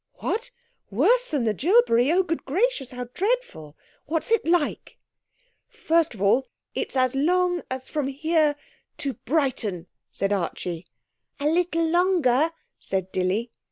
'What! 0.13 0.49
Worse 0.89 1.29
than 1.29 1.43
the 1.43 1.53
jilbery! 1.53 2.11
Oh, 2.11 2.23
good 2.23 2.43
gracious! 2.43 2.89
How 2.89 3.03
dreadful! 3.13 3.77
What's 4.07 4.31
it 4.31 4.43
like?' 4.47 4.97
'First 5.67 6.15
of 6.15 6.23
all 6.23 6.47
it's 6.73 6.95
as 6.95 7.13
long 7.13 7.61
as 7.69 7.87
from 7.87 8.07
here 8.07 8.55
to 8.97 9.13
Brighton,' 9.13 9.85
said 10.11 10.33
Archie. 10.33 10.87
'A 11.39 11.45
little 11.45 11.85
longer,' 11.87 12.49
said 12.79 13.11
Dilly. 13.11 13.51